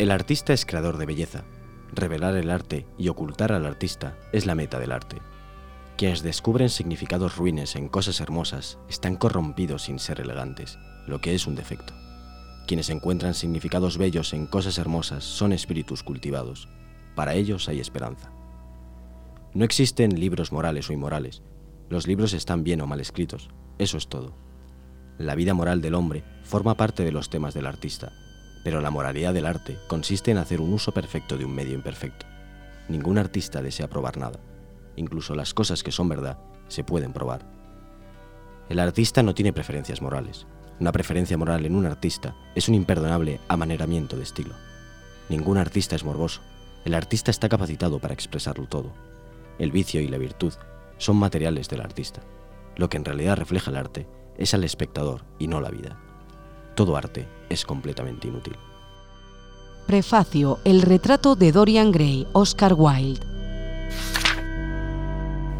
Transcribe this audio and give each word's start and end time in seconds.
El 0.00 0.10
artista 0.12 0.54
es 0.54 0.64
creador 0.64 0.96
de 0.96 1.04
belleza. 1.04 1.44
Revelar 1.92 2.34
el 2.34 2.48
arte 2.48 2.86
y 2.96 3.08
ocultar 3.08 3.52
al 3.52 3.66
artista 3.66 4.16
es 4.32 4.46
la 4.46 4.54
meta 4.54 4.78
del 4.78 4.92
arte. 4.92 5.18
Quienes 5.98 6.22
descubren 6.22 6.70
significados 6.70 7.36
ruines 7.36 7.76
en 7.76 7.86
cosas 7.90 8.18
hermosas 8.22 8.78
están 8.88 9.16
corrompidos 9.16 9.82
sin 9.82 9.98
ser 9.98 10.22
elegantes, 10.22 10.78
lo 11.06 11.20
que 11.20 11.34
es 11.34 11.46
un 11.46 11.54
defecto. 11.54 11.92
Quienes 12.66 12.88
encuentran 12.88 13.34
significados 13.34 13.98
bellos 13.98 14.32
en 14.32 14.46
cosas 14.46 14.78
hermosas 14.78 15.22
son 15.22 15.52
espíritus 15.52 16.02
cultivados. 16.02 16.66
Para 17.14 17.34
ellos 17.34 17.68
hay 17.68 17.78
esperanza. 17.78 18.32
No 19.52 19.66
existen 19.66 20.18
libros 20.18 20.50
morales 20.50 20.88
o 20.88 20.94
inmorales. 20.94 21.42
Los 21.90 22.06
libros 22.06 22.32
están 22.32 22.64
bien 22.64 22.80
o 22.80 22.86
mal 22.86 23.02
escritos. 23.02 23.50
Eso 23.76 23.98
es 23.98 24.08
todo. 24.08 24.34
La 25.18 25.34
vida 25.34 25.52
moral 25.52 25.82
del 25.82 25.94
hombre 25.94 26.24
forma 26.42 26.74
parte 26.74 27.04
de 27.04 27.12
los 27.12 27.28
temas 27.28 27.52
del 27.52 27.66
artista, 27.66 28.14
pero 28.64 28.80
la 28.80 28.90
moralidad 28.90 29.34
del 29.34 29.46
arte 29.46 29.78
consiste 29.88 30.30
en 30.30 30.38
hacer 30.38 30.60
un 30.60 30.72
uso 30.72 30.92
perfecto 30.92 31.36
de 31.36 31.44
un 31.44 31.54
medio 31.54 31.74
imperfecto. 31.74 32.26
Ningún 32.88 33.18
artista 33.18 33.62
desea 33.62 33.88
probar 33.88 34.16
nada. 34.16 34.40
Incluso 34.96 35.34
las 35.34 35.54
cosas 35.54 35.82
que 35.82 35.92
son 35.92 36.08
verdad 36.08 36.38
se 36.68 36.84
pueden 36.84 37.12
probar. 37.12 37.46
El 38.68 38.78
artista 38.78 39.22
no 39.22 39.34
tiene 39.34 39.52
preferencias 39.52 40.02
morales. 40.02 40.46
Una 40.78 40.92
preferencia 40.92 41.36
moral 41.36 41.66
en 41.66 41.74
un 41.74 41.86
artista 41.86 42.34
es 42.54 42.68
un 42.68 42.74
imperdonable 42.74 43.40
amaneramiento 43.48 44.16
de 44.16 44.22
estilo. 44.22 44.54
Ningún 45.28 45.58
artista 45.58 45.96
es 45.96 46.04
morboso. 46.04 46.40
El 46.84 46.94
artista 46.94 47.30
está 47.30 47.48
capacitado 47.48 47.98
para 47.98 48.14
expresarlo 48.14 48.66
todo. 48.66 48.92
El 49.58 49.72
vicio 49.72 50.00
y 50.00 50.08
la 50.08 50.18
virtud 50.18 50.54
son 50.98 51.16
materiales 51.16 51.68
del 51.68 51.80
artista. 51.80 52.22
Lo 52.76 52.88
que 52.88 52.96
en 52.96 53.04
realidad 53.04 53.36
refleja 53.36 53.70
el 53.70 53.76
arte 53.76 54.06
es 54.38 54.54
al 54.54 54.64
espectador 54.64 55.24
y 55.38 55.48
no 55.48 55.60
la 55.60 55.70
vida. 55.70 55.98
Todo 56.80 56.96
arte 56.96 57.28
es 57.50 57.66
completamente 57.66 58.28
inútil. 58.28 58.56
Prefacio, 59.86 60.60
el 60.64 60.80
retrato 60.80 61.36
de 61.36 61.52
Dorian 61.52 61.92
Gray, 61.92 62.26
Oscar 62.32 62.72
Wilde. 62.72 63.20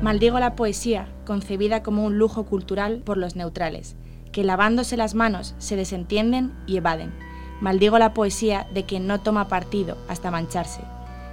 Maldigo 0.01 0.41
la 0.41 0.57
poesía, 0.57 1.13
concebida 1.27 1.83
como 1.83 2.07
un 2.07 2.17
lujo 2.17 2.47
cultural 2.47 3.03
por 3.05 3.19
los 3.19 3.37
neutrales, 3.37 3.97
que 4.33 4.45
lavándose 4.45 4.97
las 4.97 5.15
manos 5.15 5.55
se 5.59 5.77
desentienden 5.77 6.55
y 6.67 6.79
evaden. 6.79 7.13
Maldigo 7.61 7.99
la 7.99 8.15
poesía 8.15 8.67
de 8.73 8.87
quien 8.87 9.07
no 9.07 9.21
toma 9.21 9.47
partido 9.47 9.99
hasta 10.09 10.31
mancharse. 10.31 10.81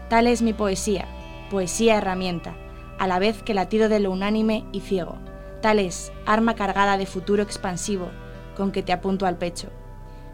Tal 0.10 0.28
es 0.28 0.42
mi 0.42 0.52
poesía, 0.52 1.06
poesía 1.50 1.96
herramienta, 1.96 2.58
a 3.00 3.08
la 3.08 3.20
vez 3.20 3.42
que 3.42 3.54
latido 3.54 3.88
de 3.88 4.02
lo 4.02 4.12
unánime 4.12 4.66
y 4.74 4.82
ciego. 4.82 5.16
Tal 5.62 5.80
es, 5.80 6.12
arma 6.26 6.56
cargada 6.56 6.98
de 6.98 7.06
futuro 7.06 7.42
expansivo, 7.42 8.12
con 8.58 8.72
que 8.72 8.84
te 8.84 8.92
apunto 8.92 9.26
al 9.26 9.38
pecho. 9.38 9.70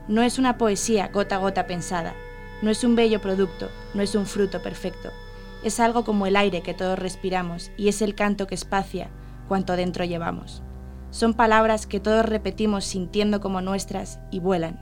No 0.07 0.23
es 0.23 0.39
una 0.39 0.57
poesía 0.57 1.09
gota 1.13 1.35
a 1.35 1.39
gota 1.39 1.67
pensada, 1.67 2.15
no 2.61 2.71
es 2.71 2.83
un 2.83 2.95
bello 2.95 3.21
producto, 3.21 3.69
no 3.93 4.01
es 4.01 4.15
un 4.15 4.25
fruto 4.25 4.61
perfecto. 4.61 5.09
Es 5.63 5.79
algo 5.79 6.05
como 6.05 6.25
el 6.25 6.35
aire 6.35 6.61
que 6.61 6.73
todos 6.73 6.97
respiramos 6.97 7.71
y 7.77 7.89
es 7.89 8.01
el 8.01 8.15
canto 8.15 8.47
que 8.47 8.55
espacia 8.55 9.09
cuanto 9.47 9.75
dentro 9.75 10.05
llevamos. 10.05 10.63
Son 11.11 11.33
palabras 11.33 11.85
que 11.85 11.99
todos 11.99 12.25
repetimos 12.25 12.85
sintiendo 12.85 13.39
como 13.39 13.61
nuestras 13.61 14.19
y 14.31 14.39
vuelan. 14.39 14.79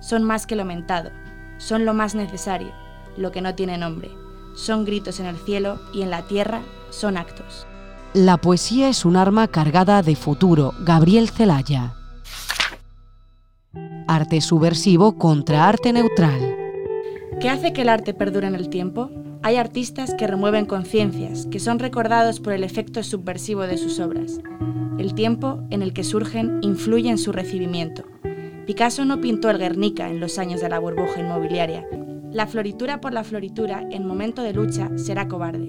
Son 0.00 0.24
más 0.24 0.46
que 0.46 0.56
lo 0.56 0.64
mentado, 0.64 1.10
son 1.58 1.84
lo 1.84 1.94
más 1.94 2.14
necesario, 2.14 2.72
lo 3.16 3.30
que 3.32 3.40
no 3.40 3.54
tiene 3.54 3.78
nombre. 3.78 4.10
Son 4.56 4.84
gritos 4.84 5.20
en 5.20 5.26
el 5.26 5.36
cielo 5.36 5.80
y 5.94 6.02
en 6.02 6.10
la 6.10 6.22
tierra 6.22 6.60
son 6.90 7.16
actos. 7.16 7.66
La 8.12 8.38
poesía 8.38 8.88
es 8.88 9.04
un 9.04 9.16
arma 9.16 9.46
cargada 9.46 10.02
de 10.02 10.16
futuro. 10.16 10.74
Gabriel 10.80 11.30
Celaya. 11.30 11.94
Arte 14.12 14.40
subversivo 14.40 15.16
contra 15.16 15.68
arte 15.68 15.92
neutral. 15.92 16.56
¿Qué 17.40 17.48
hace 17.48 17.72
que 17.72 17.82
el 17.82 17.88
arte 17.88 18.12
perdure 18.12 18.48
en 18.48 18.56
el 18.56 18.68
tiempo? 18.68 19.08
Hay 19.44 19.54
artistas 19.54 20.14
que 20.14 20.26
remueven 20.26 20.66
conciencias, 20.66 21.46
que 21.46 21.60
son 21.60 21.78
recordados 21.78 22.40
por 22.40 22.52
el 22.52 22.64
efecto 22.64 23.04
subversivo 23.04 23.62
de 23.68 23.78
sus 23.78 24.00
obras. 24.00 24.40
El 24.98 25.14
tiempo 25.14 25.62
en 25.70 25.80
el 25.82 25.92
que 25.92 26.02
surgen 26.02 26.58
influye 26.60 27.08
en 27.08 27.18
su 27.18 27.30
recibimiento. 27.30 28.02
Picasso 28.66 29.04
no 29.04 29.20
pintó 29.20 29.48
el 29.48 29.58
Guernica 29.58 30.10
en 30.10 30.18
los 30.18 30.40
años 30.40 30.60
de 30.60 30.70
la 30.70 30.80
burbuja 30.80 31.20
inmobiliaria. 31.20 31.86
La 32.32 32.48
floritura 32.48 33.00
por 33.00 33.12
la 33.12 33.22
floritura 33.22 33.86
en 33.92 34.08
momento 34.08 34.42
de 34.42 34.54
lucha 34.54 34.90
será 34.96 35.28
cobarde. 35.28 35.68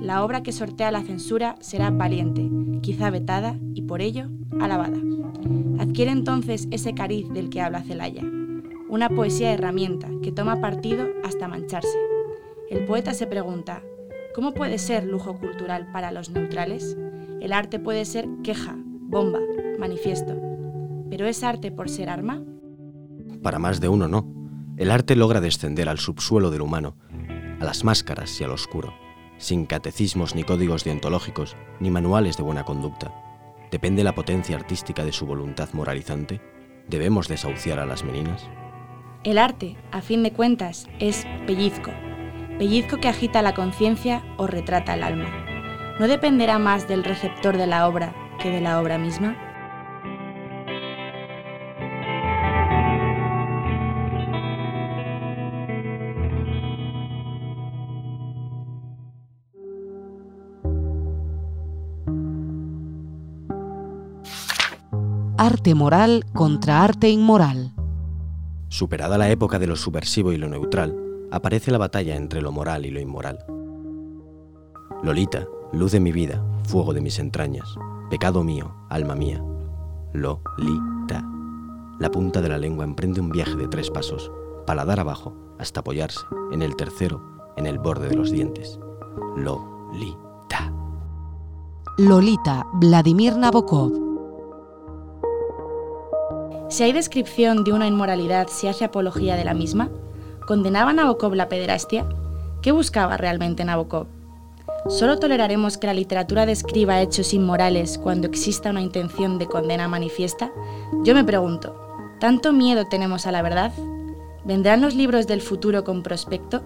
La 0.00 0.24
obra 0.24 0.42
que 0.42 0.50
sortea 0.50 0.90
la 0.90 1.04
censura 1.04 1.54
será 1.60 1.90
valiente, 1.90 2.50
quizá 2.82 3.10
vetada 3.10 3.56
y 3.72 3.82
por 3.82 4.02
ello 4.02 4.30
alabada. 4.60 4.98
Adquiere 5.78 6.10
entonces 6.10 6.68
ese 6.70 6.94
cariz 6.94 7.28
del 7.30 7.50
que 7.50 7.60
habla 7.60 7.82
Celaya, 7.82 8.22
una 8.88 9.08
poesía 9.08 9.52
herramienta 9.52 10.08
que 10.22 10.32
toma 10.32 10.60
partido 10.60 11.06
hasta 11.24 11.48
mancharse. 11.48 11.98
El 12.70 12.84
poeta 12.84 13.14
se 13.14 13.26
pregunta, 13.26 13.82
¿cómo 14.34 14.54
puede 14.54 14.78
ser 14.78 15.04
lujo 15.04 15.38
cultural 15.38 15.90
para 15.92 16.12
los 16.12 16.30
neutrales? 16.30 16.96
El 17.40 17.52
arte 17.52 17.78
puede 17.78 18.04
ser 18.04 18.28
queja, 18.42 18.76
bomba, 18.76 19.40
manifiesto. 19.78 20.36
¿Pero 21.10 21.26
es 21.26 21.42
arte 21.44 21.70
por 21.70 21.88
ser 21.88 22.10
arma? 22.10 22.42
Para 23.42 23.58
más 23.58 23.80
de 23.80 23.88
uno 23.88 24.08
no. 24.08 24.26
El 24.76 24.90
arte 24.90 25.16
logra 25.16 25.40
descender 25.40 25.88
al 25.88 25.98
subsuelo 25.98 26.50
del 26.50 26.62
humano, 26.62 26.96
a 27.60 27.64
las 27.64 27.84
máscaras 27.84 28.40
y 28.40 28.44
al 28.44 28.52
oscuro, 28.52 28.94
sin 29.38 29.66
catecismos 29.66 30.34
ni 30.34 30.44
códigos 30.44 30.84
deontológicos, 30.84 31.56
ni 31.80 31.90
manuales 31.90 32.36
de 32.36 32.42
buena 32.42 32.64
conducta. 32.64 33.27
Depende 33.70 34.04
la 34.04 34.14
potencia 34.14 34.56
artística 34.56 35.04
de 35.04 35.12
su 35.12 35.26
voluntad 35.26 35.68
moralizante. 35.72 36.40
¿Debemos 36.88 37.28
desahuciar 37.28 37.78
a 37.78 37.86
las 37.86 38.04
meninas? 38.04 38.48
El 39.24 39.38
arte, 39.38 39.76
a 39.90 40.00
fin 40.00 40.22
de 40.22 40.32
cuentas, 40.32 40.86
es 41.00 41.26
pellizco. 41.46 41.90
Pellizco 42.58 42.96
que 42.96 43.08
agita 43.08 43.42
la 43.42 43.54
conciencia 43.54 44.22
o 44.36 44.46
retrata 44.46 44.94
el 44.94 45.02
alma 45.02 45.48
¿no 45.98 46.06
dependerá 46.06 46.58
más 46.58 46.86
del 46.86 47.04
receptor 47.04 47.56
de 47.56 47.66
la 47.66 47.88
obra 47.88 48.14
que 48.40 48.50
de 48.50 48.60
la 48.60 48.80
obra 48.80 48.98
misma? 48.98 49.36
Arte 65.40 65.76
moral 65.76 66.24
contra 66.34 66.82
arte 66.82 67.08
inmoral. 67.10 67.72
Superada 68.70 69.16
la 69.18 69.30
época 69.30 69.60
de 69.60 69.68
lo 69.68 69.76
subversivo 69.76 70.32
y 70.32 70.36
lo 70.36 70.48
neutral, 70.48 70.98
aparece 71.30 71.70
la 71.70 71.78
batalla 71.78 72.16
entre 72.16 72.42
lo 72.42 72.50
moral 72.50 72.84
y 72.86 72.90
lo 72.90 72.98
inmoral. 72.98 73.46
Lolita, 75.04 75.46
luz 75.72 75.92
de 75.92 76.00
mi 76.00 76.10
vida, 76.10 76.44
fuego 76.64 76.92
de 76.92 77.02
mis 77.02 77.20
entrañas, 77.20 77.72
pecado 78.10 78.42
mío, 78.42 78.74
alma 78.88 79.14
mía. 79.14 79.40
Lo, 80.12 80.42
li, 80.56 80.76
ta. 81.06 81.24
La 82.00 82.10
punta 82.10 82.42
de 82.42 82.48
la 82.48 82.58
lengua 82.58 82.84
emprende 82.84 83.20
un 83.20 83.30
viaje 83.30 83.54
de 83.54 83.68
tres 83.68 83.92
pasos, 83.92 84.32
paladar 84.66 84.98
abajo, 84.98 85.36
hasta 85.60 85.80
apoyarse, 85.80 86.26
en 86.50 86.62
el 86.62 86.74
tercero, 86.74 87.22
en 87.56 87.66
el 87.66 87.78
borde 87.78 88.08
de 88.08 88.16
los 88.16 88.32
dientes. 88.32 88.80
Lo, 89.36 89.88
li, 89.94 90.16
ta. 90.48 90.72
Lolita, 91.96 92.66
Vladimir 92.72 93.36
Nabokov. 93.36 94.07
Si 96.68 96.82
hay 96.82 96.92
descripción 96.92 97.64
de 97.64 97.72
una 97.72 97.86
inmoralidad, 97.86 98.48
¿se 98.48 98.68
hace 98.68 98.84
apología 98.84 99.36
de 99.36 99.44
la 99.44 99.54
misma? 99.54 99.88
¿Condenaba 100.46 100.92
Nabokov 100.92 101.34
la 101.34 101.48
pederastia? 101.48 102.06
¿Qué 102.60 102.72
buscaba 102.72 103.16
realmente 103.16 103.64
Nabokov? 103.64 104.06
¿Solo 104.86 105.18
toleraremos 105.18 105.78
que 105.78 105.86
la 105.86 105.94
literatura 105.94 106.44
describa 106.44 107.00
hechos 107.00 107.32
inmorales 107.32 107.96
cuando 107.96 108.26
exista 108.26 108.68
una 108.68 108.82
intención 108.82 109.38
de 109.38 109.46
condena 109.46 109.88
manifiesta? 109.88 110.52
Yo 111.04 111.14
me 111.14 111.24
pregunto, 111.24 111.74
¿tanto 112.20 112.52
miedo 112.52 112.84
tenemos 112.86 113.26
a 113.26 113.32
la 113.32 113.40
verdad? 113.40 113.72
¿Vendrán 114.44 114.82
los 114.82 114.94
libros 114.94 115.26
del 115.26 115.40
futuro 115.40 115.84
con 115.84 116.02
prospecto? 116.02 116.60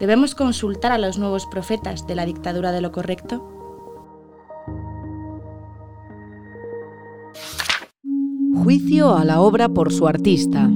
¿Debemos 0.00 0.34
consultar 0.34 0.90
a 0.90 0.98
los 0.98 1.16
nuevos 1.16 1.46
profetas 1.46 2.08
de 2.08 2.16
la 2.16 2.26
dictadura 2.26 2.72
de 2.72 2.80
lo 2.80 2.90
correcto? 2.90 3.57
Juicio 8.68 9.16
a 9.16 9.24
la 9.24 9.40
obra 9.40 9.70
por 9.70 9.90
su 9.94 10.06
artista. 10.06 10.70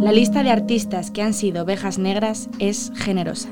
La 0.00 0.10
lista 0.10 0.42
de 0.42 0.50
artistas 0.50 1.12
que 1.12 1.22
han 1.22 1.32
sido 1.32 1.62
ovejas 1.62 1.96
negras 1.96 2.50
es 2.58 2.90
generosa. 2.96 3.50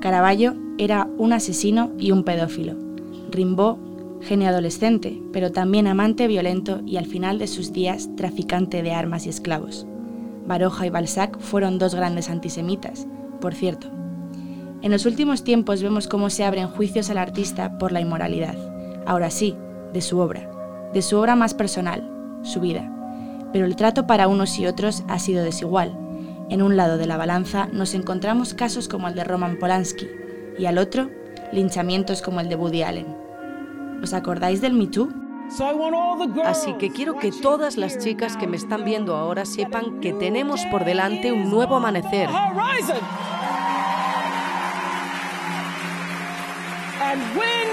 Caravaggio 0.00 0.56
era 0.78 1.06
un 1.18 1.34
asesino 1.34 1.92
y 1.98 2.12
un 2.12 2.24
pedófilo. 2.24 2.72
Rimbaud, 3.30 3.76
genio 4.22 4.48
adolescente, 4.48 5.20
pero 5.34 5.52
también 5.52 5.86
amante 5.86 6.28
violento 6.28 6.80
y 6.86 6.96
al 6.96 7.04
final 7.04 7.38
de 7.38 7.46
sus 7.46 7.74
días 7.74 8.08
traficante 8.16 8.82
de 8.82 8.92
armas 8.92 9.26
y 9.26 9.28
esclavos. 9.28 9.86
Baroja 10.46 10.86
y 10.86 10.88
Balzac 10.88 11.38
fueron 11.38 11.78
dos 11.78 11.94
grandes 11.94 12.30
antisemitas, 12.30 13.06
por 13.38 13.52
cierto. 13.52 13.88
En 14.80 14.92
los 14.92 15.04
últimos 15.04 15.44
tiempos 15.44 15.82
vemos 15.82 16.08
cómo 16.08 16.30
se 16.30 16.42
abren 16.42 16.68
juicios 16.68 17.10
al 17.10 17.18
artista 17.18 17.76
por 17.76 17.92
la 17.92 18.00
inmoralidad, 18.00 18.56
ahora 19.04 19.28
sí, 19.28 19.54
de 19.92 20.00
su 20.00 20.20
obra, 20.20 20.50
de 20.94 21.02
su 21.02 21.18
obra 21.18 21.36
más 21.36 21.52
personal, 21.52 22.15
su 22.46 22.60
vida. 22.60 22.90
Pero 23.52 23.66
el 23.66 23.76
trato 23.76 24.06
para 24.06 24.28
unos 24.28 24.58
y 24.58 24.66
otros 24.66 25.04
ha 25.08 25.18
sido 25.18 25.44
desigual. 25.44 25.98
En 26.48 26.62
un 26.62 26.76
lado 26.76 26.96
de 26.96 27.06
la 27.06 27.16
balanza 27.16 27.68
nos 27.72 27.94
encontramos 27.94 28.54
casos 28.54 28.88
como 28.88 29.08
el 29.08 29.14
de 29.14 29.24
Roman 29.24 29.58
Polanski 29.58 30.08
y 30.58 30.66
al 30.66 30.78
otro, 30.78 31.10
linchamientos 31.52 32.22
como 32.22 32.40
el 32.40 32.48
de 32.48 32.56
Woody 32.56 32.82
Allen. 32.82 33.06
¿Os 34.02 34.12
acordáis 34.14 34.60
del 34.60 34.72
Me 34.72 34.86
Too? 34.86 35.08
Así 36.44 36.72
que 36.74 36.90
quiero 36.90 37.18
que 37.18 37.30
todas 37.30 37.76
las 37.76 37.98
chicas 37.98 38.36
que 38.36 38.46
me 38.46 38.56
están 38.56 38.84
viendo 38.84 39.16
ahora 39.16 39.44
sepan 39.44 40.00
que 40.00 40.12
tenemos 40.12 40.64
por 40.66 40.84
delante 40.84 41.32
un 41.32 41.50
nuevo 41.50 41.76
amanecer. 41.76 42.28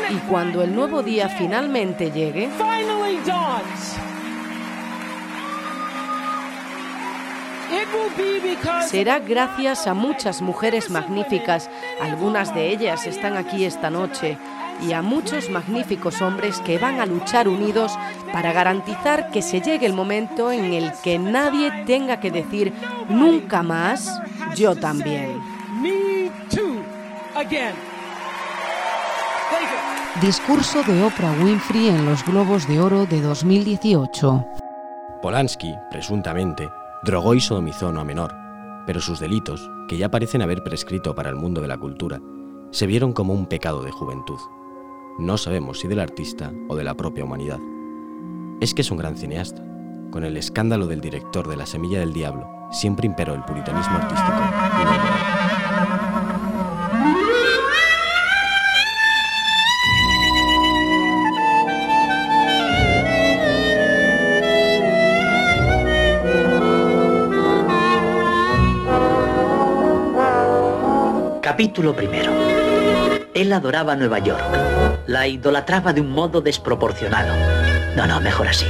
Y 0.10 0.18
cuando 0.30 0.62
el 0.62 0.76
nuevo 0.76 1.02
día 1.02 1.30
finalmente 1.30 2.12
llegue, 2.12 2.50
será 8.88 9.20
gracias 9.20 9.88
a 9.88 9.94
muchas 9.94 10.42
mujeres 10.42 10.90
magníficas, 10.90 11.70
algunas 12.02 12.54
de 12.54 12.70
ellas 12.70 13.08
están 13.08 13.38
aquí 13.38 13.66
esta 13.66 13.90
noche, 13.90 14.38
y 14.82 14.94
a 14.94 15.02
muchos 15.02 15.50
magníficos 15.50 16.22
hombres 16.22 16.60
que 16.60 16.78
van 16.78 17.00
a 17.00 17.06
luchar 17.06 17.48
unidos 17.48 17.98
para 18.32 18.54
garantizar 18.54 19.30
que 19.32 19.42
se 19.42 19.62
llegue 19.62 19.86
el 19.86 19.94
momento 19.94 20.52
en 20.52 20.74
el 20.74 20.92
que 21.04 21.20
nadie 21.20 21.72
tenga 21.86 22.20
que 22.20 22.32
decir 22.32 22.74
nunca 23.10 23.64
más 23.64 24.22
yo 24.56 24.76
también. 24.76 25.42
Discurso 30.22 30.84
de 30.84 31.04
Oprah 31.04 31.34
Winfrey 31.44 31.90
en 31.90 32.06
los 32.06 32.24
Globos 32.26 32.68
de 32.68 32.80
Oro 32.80 33.06
de 33.06 33.22
2018. 33.22 34.46
Polanski, 35.22 35.76
presuntamente, 35.90 36.70
drogó 37.04 37.34
y 37.34 37.42
sodomizó 37.42 37.92
no 37.92 38.02
a 38.02 38.06
menor, 38.06 38.34
pero 38.86 39.00
sus 39.00 39.20
delitos, 39.20 39.70
que 39.88 39.98
ya 39.98 40.10
parecen 40.10 40.42
haber 40.42 40.64
prescrito 40.64 41.16
para 41.16 41.30
el 41.30 41.36
mundo 41.36 41.62
de 41.62 41.68
la 41.68 41.78
cultura, 41.78 42.22
se 42.72 42.88
vieron 42.88 43.14
como 43.14 43.34
un 43.34 43.46
pecado 43.46 43.84
de 43.84 43.92
juventud 43.92 44.40
no 45.18 45.38
sabemos 45.38 45.80
si 45.80 45.88
del 45.88 46.00
artista 46.00 46.52
o 46.68 46.76
de 46.76 46.84
la 46.84 46.96
propia 46.96 47.24
humanidad. 47.24 47.60
Es 48.60 48.74
que 48.74 48.82
es 48.82 48.90
un 48.90 48.98
gran 48.98 49.16
cineasta. 49.16 49.64
Con 50.12 50.24
el 50.24 50.38
escándalo 50.38 50.88
del 50.88 51.02
director 51.02 51.48
de 51.48 51.56
La 51.56 51.68
Semilla 51.68 52.00
del 52.00 52.14
Diablo, 52.14 52.48
siempre 52.72 53.06
imperó 53.06 53.36
el 53.36 53.44
puritanismo 53.44 53.98
artístico. 53.98 54.34
Capítulo 71.54 71.96
primero. 71.96 72.32
Él 73.36 73.54
adoraba 73.54 73.96
Nueva 73.96 74.18
York 74.18 74.44
la 75.06 75.28
idolatraba 75.28 75.94
de 75.94 76.02
un 76.02 76.10
modo 76.10 76.42
desproporcionado. 76.42 77.32
No, 77.96 78.08
no, 78.08 78.20
mejor 78.22 78.48
así. 78.48 78.66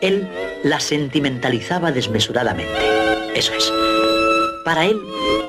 Él 0.00 0.26
la 0.64 0.80
sentimentalizaba 0.80 1.92
desmesuradamente. 1.92 2.72
Eso 3.34 3.52
es. 3.52 3.70
Para 4.64 4.86
él, 4.86 4.96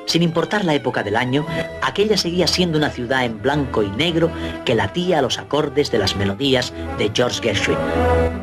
sin 0.08 0.24
importar 0.24 0.66
la 0.66 0.74
época 0.74 1.04
del 1.04 1.16
año, 1.16 1.46
aquella 1.82 2.18
seguía 2.18 2.48
siendo 2.48 2.78
una 2.78 2.90
ciudad 2.90 3.24
en 3.24 3.42
blanco 3.42 3.82
y 3.82 3.90
negro 3.92 4.30
que 4.66 4.76
latía 4.76 5.20
a 5.20 5.22
los 5.22 5.40
acordes 5.40 5.90
de 5.90 6.00
las 6.00 6.18
melodías 6.18 6.74
de 6.98 7.10
George 7.14 7.42
Gershwin. 7.42 7.78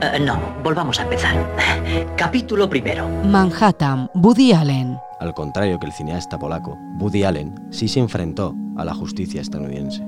Eh, 0.00 0.18
no, 0.18 0.40
volvamos 0.62 0.98
a 0.98 1.02
empezar. 1.02 1.36
Capítulo 2.16 2.70
primero. 2.70 3.06
Manhattan, 3.06 4.10
Woody 4.14 4.54
Allen. 4.54 4.96
Al 5.24 5.32
contrario 5.32 5.80
que 5.80 5.86
el 5.86 5.92
cineasta 5.94 6.38
polaco, 6.38 6.78
Woody 7.00 7.24
Allen 7.24 7.54
sí 7.70 7.88
se 7.88 7.98
enfrentó 7.98 8.54
a 8.76 8.84
la 8.84 8.92
justicia 8.92 9.40
estadounidense. 9.40 10.06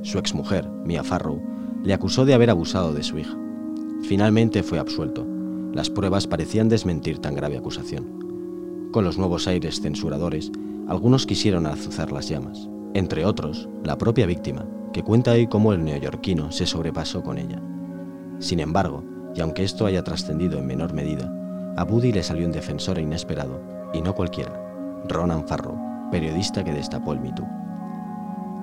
Su 0.00 0.18
exmujer, 0.18 0.66
Mia 0.86 1.04
Farrow, 1.04 1.38
le 1.84 1.92
acusó 1.92 2.24
de 2.24 2.32
haber 2.32 2.48
abusado 2.48 2.94
de 2.94 3.02
su 3.02 3.18
hija. 3.18 3.36
Finalmente 4.04 4.62
fue 4.62 4.78
absuelto. 4.78 5.26
Las 5.74 5.90
pruebas 5.90 6.26
parecían 6.26 6.70
desmentir 6.70 7.18
tan 7.18 7.34
grave 7.34 7.58
acusación. 7.58 8.88
Con 8.90 9.04
los 9.04 9.18
nuevos 9.18 9.46
aires 9.46 9.82
censuradores, 9.82 10.50
algunos 10.88 11.26
quisieron 11.26 11.66
azuzar 11.66 12.10
las 12.10 12.26
llamas, 12.30 12.70
entre 12.94 13.26
otros, 13.26 13.68
la 13.84 13.98
propia 13.98 14.24
víctima, 14.24 14.64
que 14.94 15.02
cuenta 15.02 15.32
hoy 15.32 15.46
cómo 15.46 15.74
el 15.74 15.84
neoyorquino 15.84 16.52
se 16.52 16.64
sobrepasó 16.64 17.22
con 17.22 17.36
ella. 17.36 17.60
Sin 18.38 18.60
embargo, 18.60 19.04
y 19.34 19.42
aunque 19.42 19.64
esto 19.64 19.84
haya 19.84 20.04
trascendido 20.04 20.58
en 20.58 20.66
menor 20.66 20.94
medida, 20.94 21.30
a 21.76 21.84
Buddy 21.84 22.12
le 22.12 22.22
salió 22.22 22.46
un 22.46 22.52
defensor 22.52 22.98
inesperado, 22.98 23.76
y 23.92 24.02
no 24.02 24.14
cualquiera, 24.14 24.52
Ronan 25.08 25.46
Farrow, 25.46 25.78
periodista 26.10 26.64
que 26.64 26.72
destapó 26.72 27.12
el 27.12 27.20
Me 27.20 27.32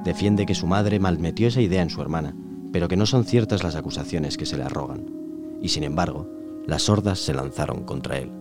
Defiende 0.03 0.45
que 0.45 0.55
su 0.55 0.67
madre 0.67 0.99
malmetió 0.99 1.47
esa 1.47 1.61
idea 1.61 1.81
en 1.81 1.89
su 1.89 2.01
hermana, 2.01 2.35
pero 2.71 2.87
que 2.87 2.97
no 2.97 3.05
son 3.05 3.25
ciertas 3.25 3.63
las 3.63 3.75
acusaciones 3.75 4.37
que 4.37 4.45
se 4.45 4.57
le 4.57 4.63
arrogan. 4.63 5.05
Y 5.61 5.69
sin 5.69 5.83
embargo, 5.83 6.29
las 6.67 6.83
sordas 6.83 7.19
se 7.19 7.33
lanzaron 7.33 7.83
contra 7.83 8.17
él. 8.17 8.31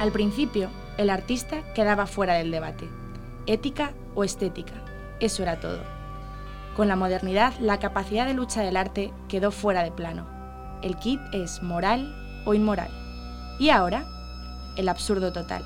Al 0.00 0.12
principio, 0.12 0.68
el 0.98 1.10
artista 1.10 1.62
quedaba 1.74 2.06
fuera 2.06 2.34
del 2.34 2.50
debate. 2.50 2.88
Ética 3.46 3.92
o 4.14 4.24
estética, 4.24 4.74
eso 5.20 5.42
era 5.42 5.60
todo. 5.60 5.80
Con 6.76 6.88
la 6.88 6.96
modernidad, 6.96 7.54
la 7.60 7.78
capacidad 7.78 8.26
de 8.26 8.34
lucha 8.34 8.62
del 8.62 8.76
arte 8.76 9.12
quedó 9.28 9.50
fuera 9.50 9.82
de 9.82 9.92
plano. 9.92 10.26
El 10.82 10.96
kit 10.96 11.20
es 11.32 11.62
moral 11.62 12.14
o 12.46 12.54
inmoral. 12.54 12.90
Y 13.58 13.70
ahora, 13.70 14.04
el 14.76 14.88
absurdo 14.88 15.32
total. 15.32 15.64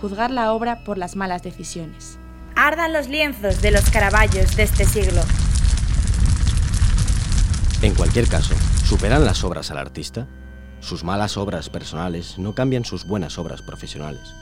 Juzgar 0.00 0.30
la 0.30 0.52
obra 0.52 0.84
por 0.84 0.98
las 0.98 1.16
malas 1.16 1.42
decisiones. 1.42 2.18
Ardan 2.54 2.92
los 2.92 3.08
lienzos 3.08 3.62
de 3.62 3.70
los 3.70 3.90
caraballos 3.90 4.56
de 4.56 4.62
este 4.62 4.84
siglo. 4.84 5.22
En 7.82 7.94
cualquier 7.94 8.28
caso, 8.28 8.54
¿superan 8.84 9.24
las 9.24 9.44
obras 9.44 9.70
al 9.70 9.78
artista? 9.78 10.26
Sus 10.80 11.04
malas 11.04 11.36
obras 11.36 11.68
personales 11.68 12.38
no 12.38 12.54
cambian 12.54 12.84
sus 12.84 13.06
buenas 13.06 13.38
obras 13.38 13.62
profesionales. 13.62 14.34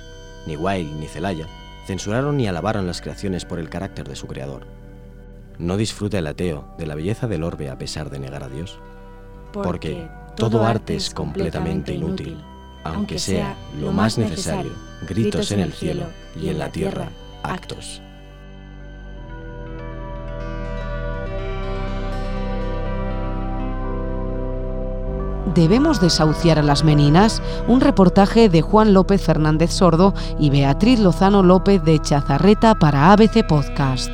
Ni 0.46 0.56
Wilde 0.56 0.92
ni 0.94 1.06
Celaya 1.06 1.46
censuraron 1.86 2.36
ni 2.36 2.46
alabaron 2.46 2.86
las 2.86 3.00
creaciones 3.00 3.44
por 3.44 3.58
el 3.58 3.68
carácter 3.68 4.08
de 4.08 4.16
su 4.16 4.26
creador. 4.26 4.66
No 5.58 5.76
disfruta 5.76 6.18
el 6.18 6.26
ateo 6.26 6.74
de 6.78 6.86
la 6.86 6.94
belleza 6.94 7.28
del 7.28 7.44
orbe 7.44 7.70
a 7.70 7.78
pesar 7.78 8.10
de 8.10 8.18
negar 8.18 8.42
a 8.42 8.48
Dios. 8.48 8.78
Porque, 9.52 10.08
todo 10.36 10.64
arte 10.64 10.96
es 10.96 11.10
completamente 11.10 11.94
inútil, 11.94 12.42
aunque 12.82 13.18
sea 13.18 13.54
lo 13.80 13.92
más 13.92 14.18
necesario, 14.18 14.72
gritos 15.08 15.52
en 15.52 15.60
el 15.60 15.72
cielo 15.72 16.06
y 16.40 16.48
en 16.48 16.58
la 16.58 16.70
tierra, 16.70 17.10
actos. 17.42 18.02
¿Debemos 25.54 26.00
desahuciar 26.00 26.58
a 26.58 26.62
las 26.62 26.84
meninas? 26.84 27.42
Un 27.68 27.80
reportaje 27.80 28.48
de 28.48 28.62
Juan 28.62 28.94
López 28.94 29.22
Fernández 29.22 29.72
Sordo 29.72 30.14
y 30.38 30.50
Beatriz 30.50 31.00
Lozano 31.00 31.42
López 31.42 31.84
de 31.84 32.00
Chazarreta 32.00 32.74
para 32.74 33.12
ABC 33.12 33.46
Podcast. 33.46 34.10